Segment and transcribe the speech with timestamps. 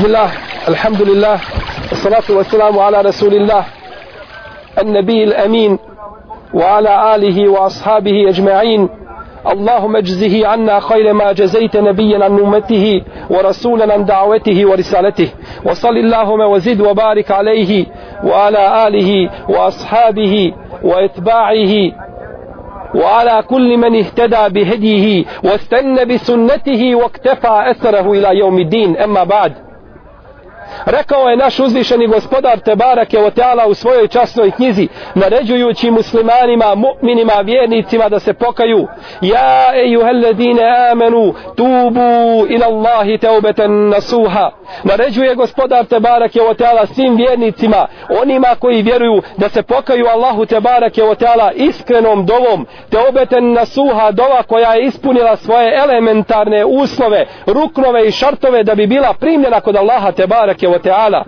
[0.00, 0.30] بسم الله
[0.68, 1.38] الحمد لله
[1.90, 3.64] والصلاة والسلام على رسول الله
[4.82, 5.78] النبي الأمين
[6.54, 8.88] وعلى آله وأصحابه أجمعين
[9.52, 15.28] اللهم اجزه عنا خير ما جزيت نبيا عن أمته ورسولا عن دعوته ورسالته
[15.64, 17.86] وصل اللهم وزد وبارك عليه
[18.24, 21.74] وعلى آله وأصحابه وإتباعه
[22.94, 29.69] وعلى كل من اهتدى بهديه واستنى بسنته واكتفى أثره إلى يوم الدين أما بعد
[30.84, 37.44] Rekao je naš uzvišeni gospodar Tebarake je Teala u svojoj časnoj knjizi, naređujući muslimanima, mu'minima,
[37.44, 38.86] vjernicima da se pokaju.
[39.20, 44.50] Ja ejuhelledine amenu, tubu ila Allahi teubeten nasuha.
[44.84, 47.86] Naređuje gospodar Tebarake je Teala svim vjernicima,
[48.22, 54.42] onima koji vjeruju da se pokaju Allahu Tebarake je Teala iskrenom dovom, teubeten nasuha, dova
[54.42, 60.12] koja je ispunila svoje elementarne uslove, ruknove i šartove da bi bila primljena kod Allaha
[60.60, 61.24] tebareke wa ta'ala.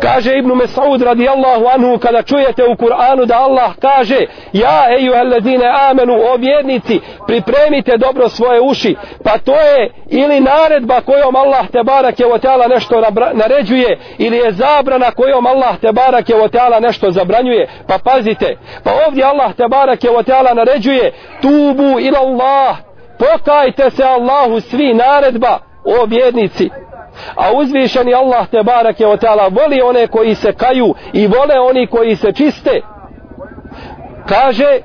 [0.00, 5.66] Kaže Ibn Mes'ud radijallahu anhu kada čujete u Kur'anu da Allah kaže ja eju alladine
[5.90, 8.96] amenu o vjernici pripremite dobro svoje uši.
[9.24, 14.52] Pa to je ili naredba kojom Allah te barake o teala nešto naređuje ili je
[14.52, 17.68] zabrana kojom Allah te barake o teala nešto zabranjuje.
[17.88, 22.76] Pa pazite pa ovdje Allah te barake o teala naređuje tubu ila Allah
[23.18, 26.70] pokajte se Allahu svi naredba o vjernici
[27.34, 31.86] a uzvišeni Allah te barake o ta'ala voli one koji se kaju i vole oni
[31.86, 32.80] koji se čiste.
[34.28, 34.80] Kaže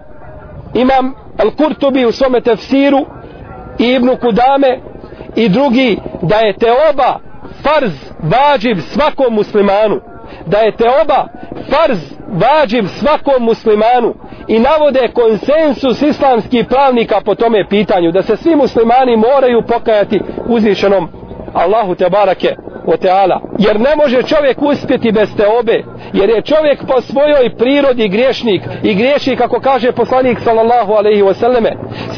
[0.73, 3.05] imam Al-Kurtubi u svome tefsiru
[3.80, 4.80] i Ibnu Kudame
[5.35, 7.19] i drugi da je te oba
[7.63, 7.91] farz
[8.23, 10.02] vađiv svakom muslimanu.
[10.45, 11.27] Da je te oba
[11.69, 14.13] farz vađiv svakom muslimanu.
[14.47, 21.09] I navode konsensus islamskih pravnika po tome pitanju da se svi muslimani moraju pokajati uzvišenom
[21.53, 22.55] Allahu te barake
[22.86, 23.42] o teala.
[23.59, 25.83] Jer ne može čovjek uspjeti bez te obe.
[26.14, 28.61] Jer je čovjek po svojoj prirodi griješnik.
[28.83, 31.72] I griješi kako kaže poslanik sallallahu alaihi wasallame.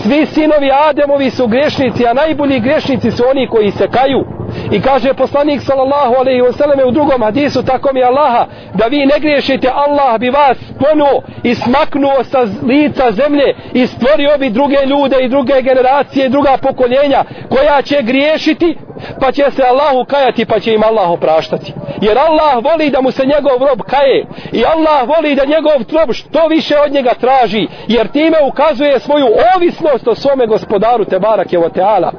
[0.03, 4.25] Svi sinovi Ademovi su griješnici, a najbolji griješnici su oni koji se kaju.
[4.71, 9.05] I kaže poslanik sallallahu alejhi ve selleme u drugom hadisu tako mi Allaha da vi
[9.05, 14.77] ne griješite Allah bi vas ponuo i smaknuo sa lica zemlje i stvorio bi druge
[14.85, 18.77] ljude i druge generacije i druga pokoljenja koja će griješiti
[19.21, 21.73] pa će se Allahu kajati pa će im Allah opraštati.
[22.01, 26.13] Jer Allah voli da mu se njegov rob kaje i Allah voli da njegov rob
[26.13, 31.59] što više od njega traži jer time ukazuje svoju ovisnost o svome gospodaru Tebarak je
[31.59, 32.11] o Teala.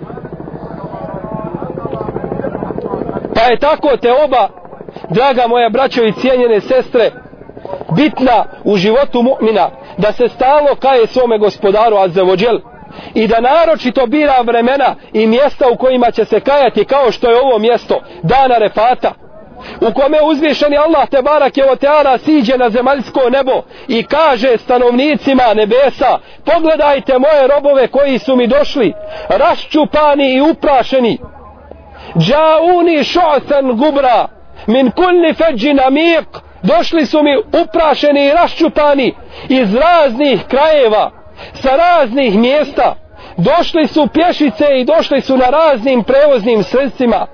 [3.34, 4.48] Pa je tako te oba,
[5.08, 7.10] draga moja braćo i cijenjene sestre,
[7.96, 12.58] bitna u životu mu'mina, da se stalo kaje svome gospodaru Azzevođel
[13.14, 17.40] i da naročito bira vremena i mjesta u kojima će se kajati kao što je
[17.40, 19.12] ovo mjesto, dana refata,
[19.80, 25.54] u kome uzvišeni Allah te barak je oteana siđe na zemaljsko nebo i kaže stanovnicima
[25.54, 28.92] nebesa pogledajte moje robove koji su mi došli
[29.28, 31.18] raščupani i uprašeni.
[32.18, 34.28] Džauni šo'san gubra
[34.66, 36.28] min kulli feđi amik
[36.62, 39.14] došli su mi uprašeni i raščupani
[39.48, 41.21] iz raznih krajeva
[41.54, 42.94] sa raznih mjesta.
[43.36, 47.26] Došli su pješice i došli su na raznim prevoznim sredstvima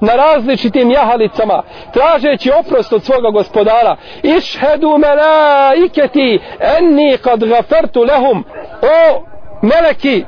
[0.00, 1.62] na različitim jahalicama
[1.92, 3.96] tražeći oprost od svoga gospodara.
[4.22, 6.40] Išhedu melaiketi
[6.78, 8.44] enni kad gafertu lehum.
[8.82, 9.22] O
[9.62, 10.24] meleki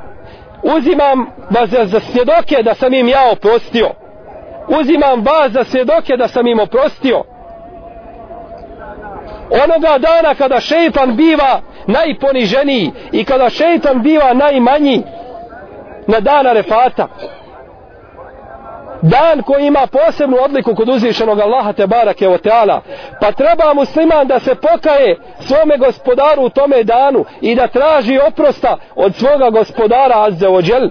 [0.63, 3.89] uzimam vas za svjedoke da sam im ja oprostio.
[4.67, 7.23] Uzimam vas za svjedoke da sam im oprostio.
[9.63, 15.03] Onoga dana kada šeitan biva najponiženiji i kada šeitan biva najmanji
[16.07, 17.07] na dan Arefata
[19.01, 22.81] dan koji ima posebnu odliku kod uzvišenog Allaha te barake o teala
[23.21, 28.77] pa treba musliman da se pokaje svome gospodaru u tome danu i da traži oprosta
[28.95, 30.89] od svoga gospodara azze ođel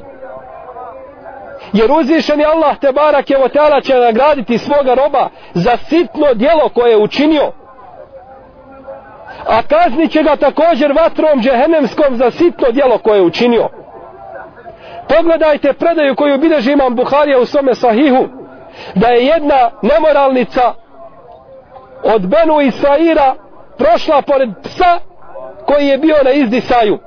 [1.72, 6.90] jer uzvišeni Allah te barake o teala će nagraditi svoga roba za sitno dijelo koje
[6.90, 7.52] je učinio
[9.46, 13.68] a kazni će ga također vatrom džehennemskom za sitno djelo koje je učinio
[15.08, 18.28] Pogledajte predaju koju bideži imam Buharija u svome sahihu,
[18.94, 20.74] da je jedna nemoralnica
[22.02, 23.34] od Benu Israira
[23.78, 24.98] prošla pored psa
[25.66, 26.98] koji je bio na izdisaju.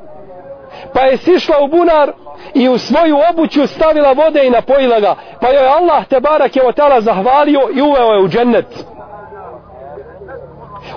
[0.94, 2.12] Pa je sišla u bunar
[2.54, 5.16] i u svoju obuću stavila vode i napojila ga.
[5.42, 8.66] Pa joj Allah te barak je otala zahvalio i uveo je u džennet.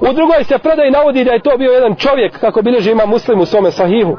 [0.01, 3.41] U drugoj se predaj navodi da je to bio jedan čovjek, kako bileži ima muslim
[3.41, 4.17] u svome sahihu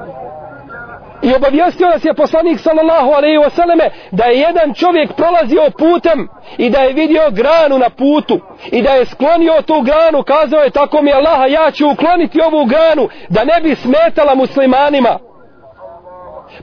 [1.21, 6.27] I obavijestio nas je poslanik sallallahu alaihi wasallame da je jedan čovjek prolazio putem
[6.57, 8.39] i da je vidio granu na putu
[8.71, 12.65] i da je sklonio tu granu, kazao je tako mi Allaha, ja ću ukloniti ovu
[12.65, 15.19] granu da ne bi smetala muslimanima.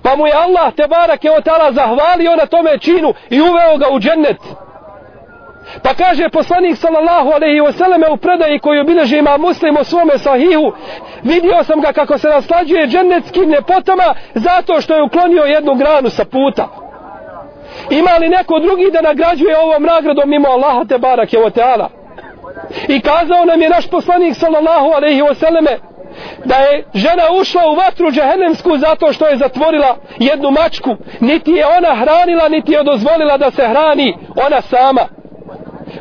[0.02, 4.00] Pa mu je Allah te barake otala zahvalio na tome činu i uveo ga u
[4.00, 4.36] džennet.
[5.82, 10.72] Pa kaže poslanik sallallahu alaihi wasallame u predaji koju bilježi ima muslim u svome sahihu
[11.22, 16.24] vidio sam ga kako se naslađuje džennetskim ljepotama zato što je uklonio jednu granu sa
[16.24, 16.68] puta.
[17.90, 21.90] Ima li neko drugi da nagrađuje ovom nagradom mimo Allaha te barake o teala?
[22.88, 25.76] I kazao nam je naš poslanik sallallahu alaihi wasallame
[26.44, 30.96] da je žena ušla u vatru džehennemsku zato što je zatvorila jednu mačku.
[31.20, 34.16] Niti je ona hranila, niti je dozvolila da se hrani
[34.46, 35.15] ona sama.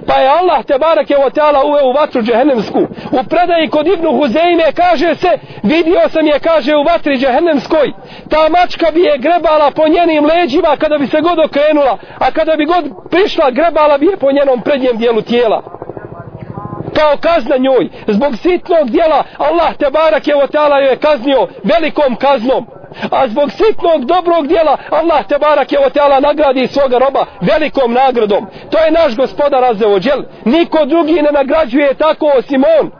[0.07, 2.79] Pa je Allah te barake o teala uveo u vatru džehennemsku.
[3.11, 5.31] U predaji kod Ibnu Huzeime kaže se,
[5.63, 7.93] vidio sam je, kaže u vatri džehennemskoj,
[8.29, 12.55] ta mačka bi je grebala po njenim leđima kada bi se god okrenula, a kada
[12.55, 15.63] bi god prišla, grebala bi je po njenom prednjem dijelu tijela.
[16.95, 17.89] Kao kazna njoj.
[18.07, 22.65] Zbog sitnog dijela Allah te barak je otala je kaznio velikom kaznom
[23.11, 28.47] a zbog sitnog dobrog dijela Allah te barak je otala nagradi svoga roba velikom nagradom
[28.71, 32.91] to je naš gospodar Azeođel niko drugi ne nagrađuje tako osim on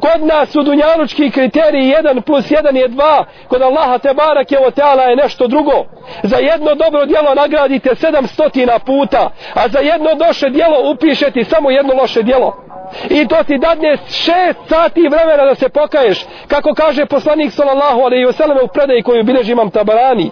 [0.00, 3.24] Kod nas su dunjalučki kriteriji 1 plus 1 je 2.
[3.48, 5.84] Kod Allaha te barak je oteala je nešto drugo.
[6.22, 9.30] Za jedno dobro djelo nagradite 700 puta.
[9.54, 12.64] A za jedno loše djelo upišete samo jedno loše djelo
[13.10, 18.26] i to ti dadne šest sati vremena da se pokaješ kako kaže poslanik sallallahu alaihi
[18.26, 20.30] wasallam u predaji koju bileži imam tabarani.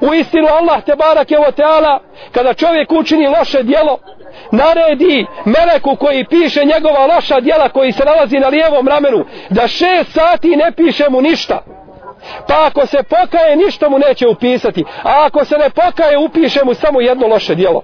[0.00, 2.00] U istinu Allah te barak je teala
[2.32, 3.98] kada čovjek učini loše dijelo
[4.50, 10.12] naredi meleku koji piše njegova loša dijela koji se nalazi na lijevom ramenu da šest
[10.12, 11.62] sati ne piše mu ništa.
[12.48, 14.84] Pa ako se pokaje ništa mu neće upisati.
[15.02, 17.82] A ako se ne pokaje upiše mu samo jedno loše dijelo.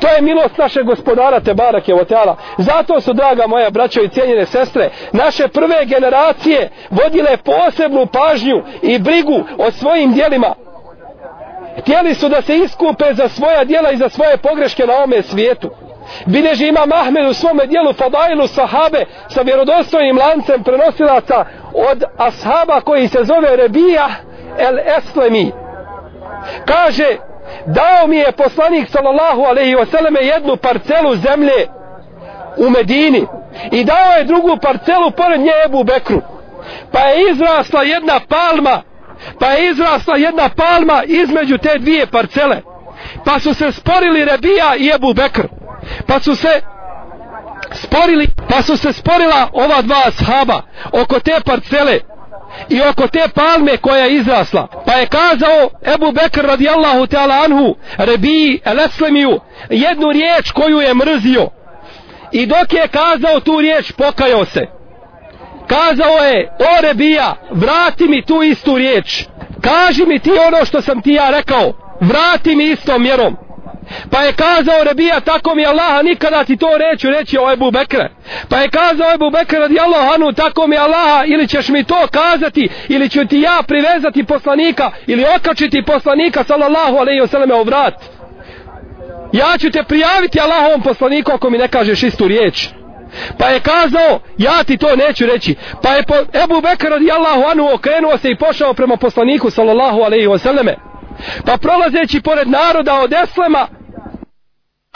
[0.00, 2.36] To je milost naše gospodara Tebarak je Oteala.
[2.58, 8.98] Zato su, draga moja braćo i cijenjene sestre, naše prve generacije vodile posebnu pažnju i
[8.98, 10.54] brigu o svojim dijelima.
[11.80, 15.70] Htjeli su da se iskupe za svoja dijela i za svoje pogreške na ome svijetu.
[16.26, 23.08] Bileži ima Mahmed u svome dijelu Fadailu sahabe sa vjerodostojnim lancem prenosilaca od ashaba koji
[23.08, 24.08] se zove Rebija
[24.58, 25.52] el Eslemi.
[26.64, 27.16] Kaže,
[27.66, 31.68] dao mi je poslanik sallallahu alaihi wasallam jednu parcelu zemlje
[32.56, 33.26] u Medini
[33.72, 36.20] i dao je drugu parcelu pored nje Ebu Bekru.
[36.92, 38.82] Pa je izrasla jedna palma
[39.40, 42.62] pa je izrasla jedna palma između te dvije parcele.
[43.24, 45.46] Pa su se sporili Rebija i Ebu Bekr.
[46.06, 46.60] Pa su se
[47.72, 52.00] sporili pa su se sporila ova dva ashaba oko te parcele
[52.68, 54.66] i oko te palme koja je izrasla.
[54.86, 61.48] Pa je kazao Ebu Bekr radijallahu ta'ala anhu, Rebi el-Eslemiju, jednu riječ koju je mrzio.
[62.32, 64.66] I dok je kazao tu riječ, pokajao se.
[65.66, 69.24] Kazao je, o Rebija, vrati mi tu istu riječ.
[69.60, 71.72] Kaži mi ti ono što sam ti ja rekao.
[72.00, 73.36] Vrati mi istom mjerom.
[74.10, 78.08] Pa je kazao Rebija, tako mi Allaha, nikada ti to reću reći o Ebu Bekre.
[78.48, 82.68] Pa je kazao Ebu Bekre radi Allahanu, tako mi Allaha, ili ćeš mi to kazati,
[82.88, 87.94] ili ću ti ja privezati poslanika, ili okačiti poslanika, sallallahu alaihi wasallam, u vrat.
[89.32, 92.68] Ja ću te prijaviti Allahovom poslaniku ako mi ne kažeš istu riječ.
[93.38, 95.54] Pa je kazao, ja ti to neću reći.
[95.82, 100.00] Pa je po, Ebu Bekr radi Allahu anu okrenuo se i pošao prema poslaniku, sallallahu
[100.00, 100.74] alaihi wasallame.
[101.46, 103.66] Pa prolazeći pored naroda od Eslema,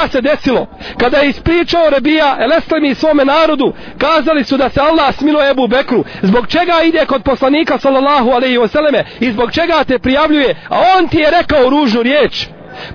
[0.09, 0.66] se desilo?
[0.99, 6.04] Kada je ispričao Rebija Eleslemi svome narodu, kazali su da se Allah smilo Ebu Bekru.
[6.23, 11.09] Zbog čega ide kod poslanika sallallahu alaihi wasallam i zbog čega te prijavljuje, a on
[11.09, 12.47] ti je rekao ružnu riječ.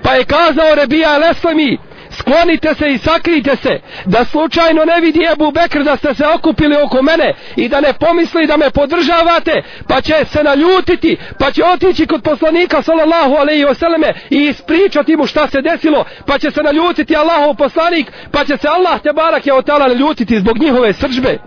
[0.02, 1.78] Pa je kazao Rebija Eleslemi,
[2.18, 6.76] sklonite se i sakrijte se, da slučajno ne vidi Ebu Bekr da ste se okupili
[6.76, 11.64] oko mene i da ne pomisli da me podržavate, pa će se naljutiti, pa će
[11.64, 16.62] otići kod poslanika sallallahu alaihi wasallame i ispričati mu šta se desilo, pa će se
[16.62, 21.38] naljutiti Allahov poslanik, pa će se Allah te barak je otala naljutiti zbog njihove sržbe.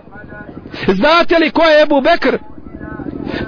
[0.88, 2.38] Znate li ko je Ebu Bekr?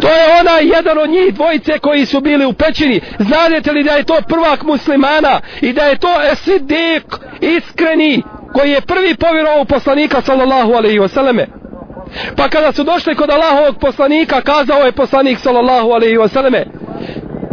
[0.01, 3.01] To je onaj jedan od njih dvojice koji su bili u pećini.
[3.19, 7.05] Znadete li da je to prvak muslimana i da je to esidik
[7.41, 8.23] iskreni
[8.55, 11.47] koji je prvi povjerovao u poslanika sallallahu alaihi wasallame.
[12.37, 16.65] Pa kada su došli kod Allahovog poslanika, kazao je poslanik sallallahu alaihi wasallame,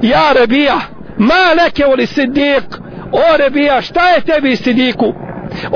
[0.02, 0.80] Ja rebija,
[1.18, 2.64] ma neke voli sidik,
[3.12, 5.14] o rebija, šta je tebi sidiku?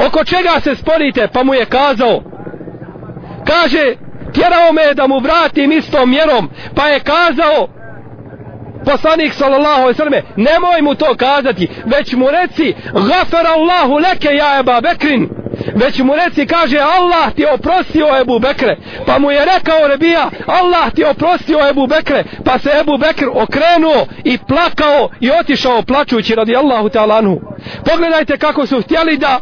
[0.07, 1.27] Oko čega se sporite?
[1.33, 2.21] Pa mu je kazao,
[3.45, 3.95] kaže,
[4.33, 7.67] tjerao me da mu vratim istom mjerom, pa je kazao,
[8.85, 14.29] poslanik sallallahu alejhi ve selleme nemoj mu to kazati već mu reci gafer Allahu leke
[14.35, 15.29] ja Eba Bekrin.
[15.75, 18.77] Već mu reci kaže Allah ti oprostio Ebu Bekre.
[19.05, 22.23] Pa mu je rekao Rebija Allah ti oprostio Ebu Bekre.
[22.45, 27.37] Pa se Ebu Bekr okrenuo i plakao i otišao plačući radi Allahu ta'ala
[27.89, 29.39] pogledajte kako su htjeli da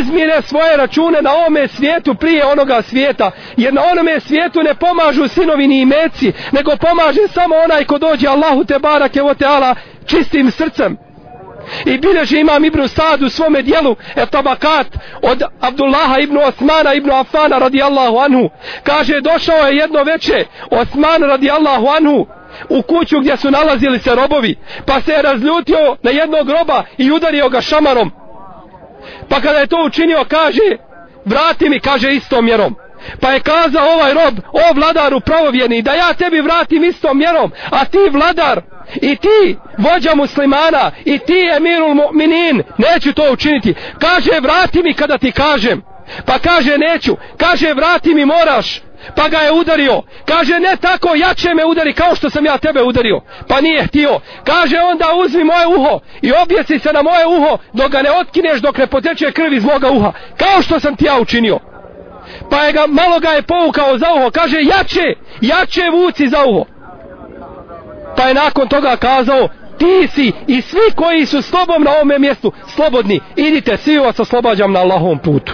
[0.00, 3.30] izmjene svoje račune na ovome svijetu prije onoga svijeta.
[3.56, 8.28] Jer na onome svijetu ne pomažu sinovi ni imeci nego pomaže samo onaj ko dođe
[8.28, 9.74] Allahu te barake o teala
[10.06, 10.98] čistim srcem.
[11.84, 14.86] I bileže imam Ibn Sad u svome dijelu etabakat
[15.22, 18.50] od Abdullaha ibn Osmana ibn Afana radijallahu anhu.
[18.82, 22.26] Kaže došao je jedno veče Osman radijallahu anhu
[22.68, 27.10] u kuću gdje su nalazili se robovi pa se je razljutio na jednog roba i
[27.10, 28.19] udario ga šamarom
[29.30, 30.76] pa kada je to učinio kaže
[31.24, 32.76] vrati mi kaže istom mjerom.
[33.20, 37.84] Pa je kazao ovaj rob o vladaru pravovjeni da ja tebi vratim istom mjerom a
[37.84, 38.60] ti vladar
[38.94, 43.74] i ti vođa muslimana i ti emirul mu'minin neću to učiniti.
[43.98, 45.82] Kaže vrati mi kada ti kažem.
[46.26, 47.16] Pa kaže neću.
[47.36, 48.82] Kaže vrati mi moraš
[49.16, 50.02] pa ga je udario.
[50.24, 53.20] Kaže ne tako jače me udari kao što sam ja tebe udario.
[53.48, 54.20] Pa nije htio.
[54.44, 58.60] Kaže onda uzmi moje uho i objesi se na moje uho dok ga ne otkineš
[58.60, 61.58] dok ne poteče krv iz moga uha kao što sam ti ja učinio.
[62.50, 64.30] Pa je ga, malo ga je povukao za uho.
[64.30, 66.64] Kaže jače, jače vuci za uho.
[68.16, 72.18] Pa je nakon toga kazao ti si i svi koji su s tobom na ovome
[72.18, 73.20] mjestu slobodni.
[73.36, 75.52] Idite svi vas oslobađam na Allahovom putu.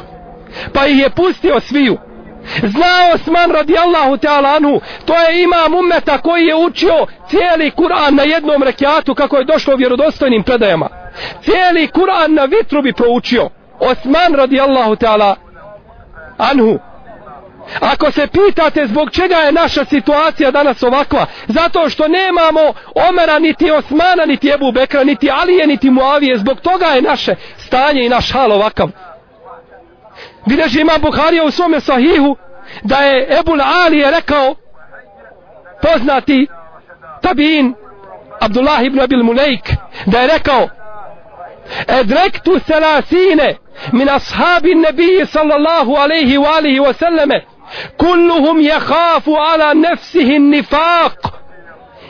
[0.72, 1.98] Pa ih je pustio sviju.
[2.62, 8.22] Znao Osman radijallahu ta'ala anhu, to je imam ummeta koji je učio cijeli Kur'an na
[8.22, 10.88] jednom rekiatu kako je došlo u vjerodostojnim predajama.
[11.42, 13.48] Cijeli Kur'an na vitru bi proučio.
[13.80, 15.34] Osman radijallahu ta'ala
[16.38, 16.78] anhu.
[17.80, 22.60] Ako se pitate zbog čega je naša situacija danas ovakva, zato što nemamo
[23.08, 28.06] Omera, niti Osmana, niti Ebu Bekra, niti Alije, niti Muavije, zbog toga je naše stanje
[28.06, 28.88] i naš hal ovakav.
[30.46, 32.36] Bileži ima Buharija u svome sahihu
[32.82, 34.54] da je Ebul Ali je rekao
[35.82, 36.46] poznati
[37.22, 37.74] tabin
[38.40, 39.70] Abdullah ibn Abil Mulejk
[40.06, 40.68] da je rekao
[42.00, 43.56] Edrektu selasine
[43.92, 47.44] min ashabi nebiji sallallahu alaihi wa alihi wa sallame
[47.96, 51.35] kulluhum je hafu ala nefsihi nifaq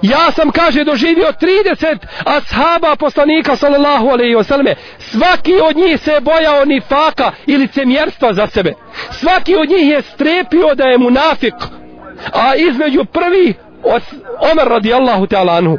[0.03, 4.75] Ja sam, kaže, doživio 30 ashaba poslanika, sallallahu alaihi wasallam.
[4.99, 8.73] Svaki od njih se bojao ni faka ili cemjerstva za sebe.
[9.11, 11.55] Svaki od njih je strepio da je munafik.
[12.33, 13.55] A između prvi
[14.53, 15.79] Omer radijallahu ta'ala anhu.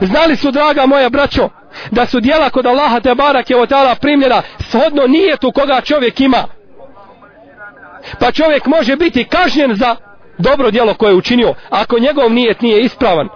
[0.00, 1.48] Znali su, draga moja braćo,
[1.90, 3.68] da su dijela kod Allaha te barak je od
[4.00, 6.44] primljena shodno nijetu koga čovjek ima.
[8.18, 9.96] Pa čovjek može biti kažnjen za
[10.40, 13.28] dobro djelo koje je učinio, ako njegov nijet nije ispravan.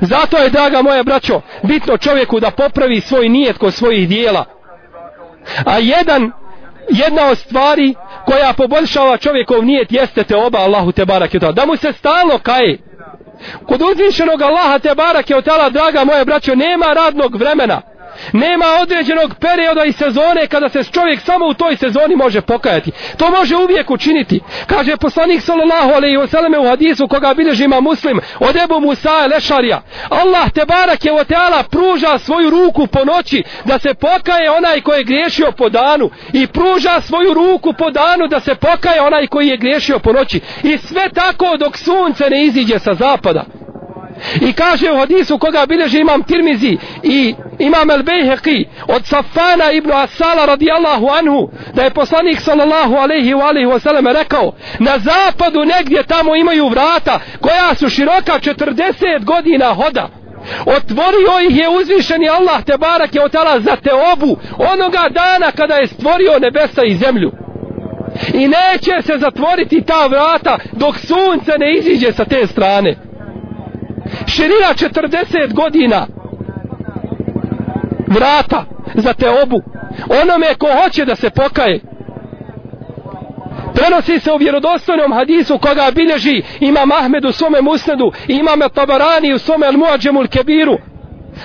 [0.00, 4.44] Zato je, draga moja braćo, bitno čovjeku da popravi svoj nijet kod svojih dijela.
[5.66, 6.32] A jedan,
[6.88, 7.94] jedna od stvari
[8.26, 12.38] koja poboljšava čovjekov nijet jeste te oba Allahu te barak je Da mu se stalno
[12.38, 12.78] kaje.
[13.66, 15.36] Kod uzvišenog Allaha te barak je
[15.70, 17.93] draga moja braćo, nema radnog vremena.
[18.32, 22.92] Nema određenog perioda i sezone kada se čovjek samo u toj sezoni može pokajati.
[23.16, 24.40] To može uvijek učiniti.
[24.66, 29.26] Kaže poslanik sallallahu alejhi ve selleme u hadisu koga bilježi ima Muslim od Ebu Musa
[29.26, 29.82] Lešarija.
[30.08, 34.98] Allah te barake ve teala pruža svoju ruku po noći da se pokaje onaj koji
[34.98, 39.48] je griješio po danu i pruža svoju ruku po danu da se pokaje onaj koji
[39.48, 40.40] je griješio po noći.
[40.62, 43.44] I sve tako dok sunce ne iziđe sa zapada.
[44.40, 49.92] I kaže u hadisu koga bilježi imam Tirmizi i imam El Bejheqi od Safana ibn
[49.92, 55.64] Asala radijallahu anhu da je poslanik sallallahu alaihi wa alaihi wa sallam rekao na zapadu
[55.64, 60.08] negdje tamo imaju vrata koja su široka 40 godina hoda.
[60.66, 65.74] Otvorio ih je uzvišeni Allah te barak je otala za te obu onoga dana kada
[65.74, 67.32] je stvorio nebesa i zemlju.
[68.34, 72.96] I neće se zatvoriti ta vrata dok sunce ne iziđe sa te strane
[74.34, 76.06] širina 40 godina.
[78.06, 78.64] Vrata
[78.94, 79.62] za te obu.
[80.22, 81.80] Onome ko hoće da se pokaje.
[83.74, 89.38] Prenosi se u vjerodostojnom hadisu koga bilježi imam Ahmed u svome musnedu imam Tabarani u
[89.38, 90.78] svome Al-Muadžemul Kebiru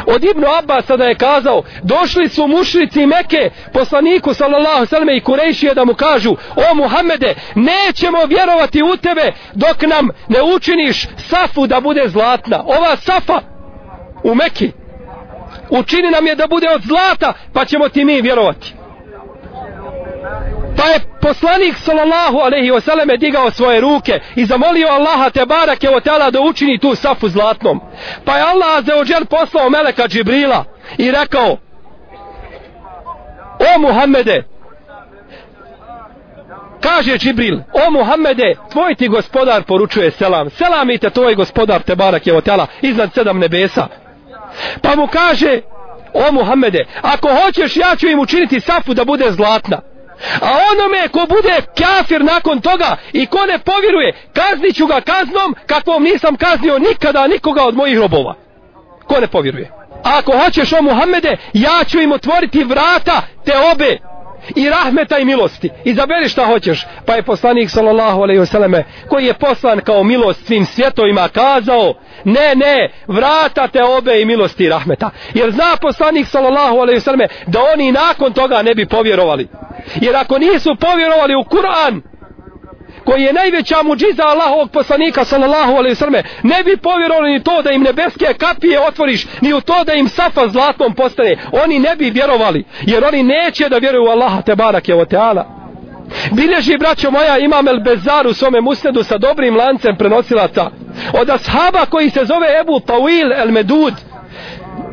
[0.05, 5.73] od Ibnu Abbasa da je kazao došli su mušrici Meke poslaniku sallallahu sallam i Kurejšije
[5.73, 11.79] da mu kažu o Muhammede nećemo vjerovati u tebe dok nam ne učiniš safu da
[11.79, 12.63] bude zlatna.
[12.65, 13.41] Ova safa
[14.23, 14.71] u Meki
[15.69, 18.78] učini nam je da bude od zlata pa ćemo ti mi vjerovati.
[20.79, 25.89] Pa je poslanik sallallahu alejhi ve selleme digao svoje ruke i zamolio Allaha te barake
[25.89, 27.81] o tela da učini tu safu zlatnom.
[28.25, 30.65] Pa je Allah za odjel poslao Meleka Džibrila
[30.97, 31.57] i rekao
[33.59, 34.43] O Muhammede
[36.81, 40.49] kaže Džibril O Muhammede tvoj ti gospodar poručuje selam.
[40.49, 43.87] Selamite tvoj gospodar te barak je otela iznad sedam nebesa.
[44.81, 45.61] Pa mu kaže
[46.13, 49.88] O Muhammede ako hoćeš ja ću im učiniti safu da bude zlatna.
[50.41, 55.55] A onome ko bude kafir nakon toga i ko ne povjeruje, kaznit ću ga kaznom
[55.65, 58.35] kakvom nisam kaznio nikada nikoga od mojih robova.
[59.07, 59.71] Ko ne povjeruje?
[60.03, 63.97] A ako hoćeš o Muhammede, ja ću im otvoriti vrata te obe
[64.55, 65.69] i rahmeta i milosti.
[65.83, 66.85] Izaberi šta hoćeš.
[67.05, 71.93] Pa je poslanik sallallahu alejhi ve selleme koji je poslan kao milost svim svjetovima kazao:
[72.23, 77.01] "Ne, ne, vrata te obe i milosti i rahmeta." Jer zna poslanik sallallahu alejhi ve
[77.01, 79.47] selleme da oni nakon toga ne bi povjerovali.
[80.01, 82.01] Jer ako nisu povjerovali u Kur'an,
[83.05, 87.61] koji je najveća muđiza Allahovog poslanika sallallahu alejhi ve selleme ne bi povjerovali ni to
[87.61, 91.95] da im nebeske kapije otvoriš ni u to da im safa zlatom postane oni ne
[91.95, 95.59] bi vjerovali jer oni neće da vjeruju u Allaha te barake ve taala
[96.31, 100.69] Bilježi, braćo moja, imam El Bezar u svome musnedu sa dobrim lancem prenosilaca.
[101.13, 103.93] Od ashaba koji se zove Ebu Tawil El Medud,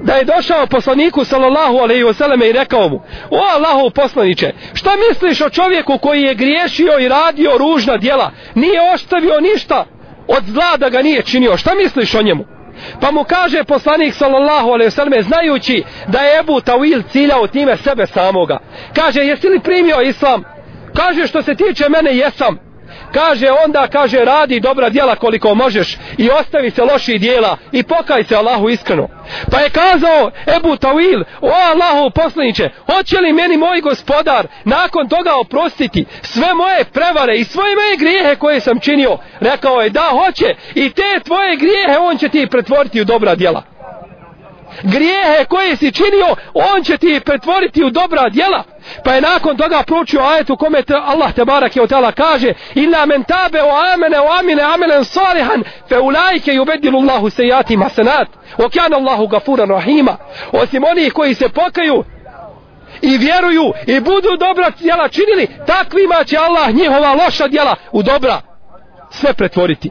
[0.02, 2.96] da je došao poslaniku sallallahu alejhi ve selleme i rekao mu:
[3.30, 8.92] "O Allahov poslanice, šta misliš o čovjeku koji je griješio i radio ružna djela, nije
[8.94, 9.84] ostavio ništa
[10.28, 11.56] od zla da ga nije činio?
[11.56, 12.44] Šta misliš o njemu?"
[13.00, 17.76] Pa mu kaže poslanik sallallahu alejhi ve selleme znajući da je Ebu Tawil ciljao time
[17.76, 18.58] sebe samoga.
[18.94, 20.44] Kaže: "Jesi li primio islam?"
[20.96, 22.65] Kaže: "Što se tiče mene, jesam."
[23.12, 28.24] Kaže onda kaže radi dobra djela koliko možeš i ostavi se loši djela i pokaj
[28.24, 29.08] se Allahu iskreno.
[29.50, 35.34] Pa je kazao Ebu Tawil o Allahu poslaniće hoće li meni moj gospodar nakon toga
[35.40, 39.18] oprostiti sve moje prevare i svoje moje grijehe koje sam činio?
[39.40, 43.75] Rekao je da hoće i te tvoje grijehe on će ti pretvoriti u dobra djela
[44.82, 48.64] grijehe koje si činio, on će ti pretvoriti u dobra djela.
[49.04, 52.52] Pa je nakon toga pročio ajet u kome te Allah te barak je otala kaže
[52.74, 58.28] Illa men tabe o amene o amine amelen salihan fe ulajke jubedilu Allahu sejati masenat
[58.58, 60.16] o kjan Allahu gafuran rahima.
[60.52, 62.04] Osim onih koji se pokaju
[63.02, 68.40] i vjeruju i budu dobra djela činili takvima će Allah njihova loša djela u dobra
[69.10, 69.90] sve pretvoriti.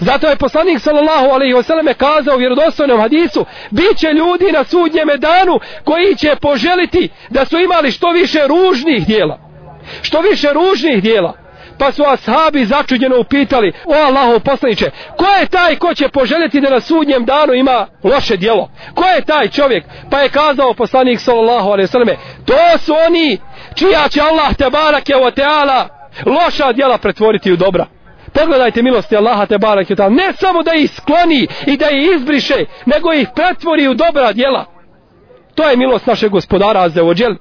[0.00, 5.08] Zato je poslanik sallallahu alejhi ve selleme kazao u vjerodostojnom hadisu: "Biće ljudi na sudnjem
[5.18, 9.38] danu koji će poželiti da su imali što više ružnih djela.
[10.02, 11.32] Što više ružnih djela."
[11.78, 16.70] Pa su ashabi začuđeno upitali: "O Allahov poslanice, ko je taj ko će poželjeti da
[16.70, 18.70] na sudnjem danu ima loše djelo?
[18.94, 23.38] Ko je taj čovjek?" Pa je kazao poslanik sallallahu alejhi ve selleme: "To su oni
[23.74, 25.88] čija će Allah te barake ve teala
[26.26, 27.93] loša djela pretvoriti u dobra."
[28.34, 32.64] Pogledajte milosti Allaha te barek i Ne samo da ih skloni i da ih izbriše,
[32.86, 34.64] nego ih pretvori u dobra djela.
[35.54, 37.34] To je milost našeg gospodara Azeođel.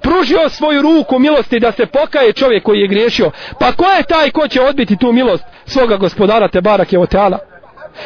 [0.00, 3.30] Pružio svoju ruku milosti da se pokaje čovjek koji je griješio.
[3.60, 7.38] Pa ko je taj ko će odbiti tu milost svoga gospodara te barake je oteala?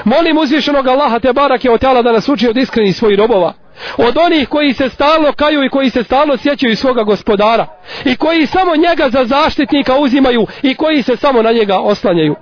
[0.04, 3.52] Molim uzvišenog Allaha te barake je oteala da nas uči od iskrenih svojih robova
[3.96, 7.66] od onih koji se stalno kaju i koji se stalno sjećaju svoga gospodara
[8.04, 12.36] i koji samo njega za zaštitnika uzimaju i koji se samo na njega oslanjaju.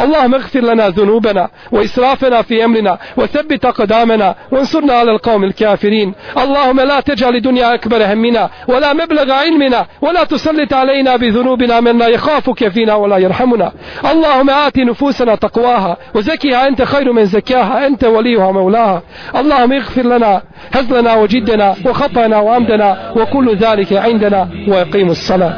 [0.00, 6.14] اللهم اغفر لنا ذنوبنا وإسرافنا في أمرنا وثبت أقدامنا وانصرنا على القوم الكافرين.
[6.38, 12.08] اللهم لا تجعل الدنيا أكبر همنا ولا مبلغ علمنا ولا تسلط علينا بذنوبنا من لا
[12.08, 13.72] يخافك فينا ولا يرحمنا.
[14.10, 17.86] اللهم آت نفوسنا تقواها وزكها أنت خير من زكاها.
[17.86, 19.02] أنت وليها مولاها.
[19.36, 25.54] اللهم اغفر لنا هزلنا وجدنا وخطأنا وعمدنا وكل ذلك عندنا ويقيم الصلاة.